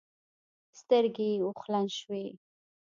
سترګې 0.79 1.25
يې 1.33 1.37
اوښلن 1.45 1.85
شوې. 1.97 2.25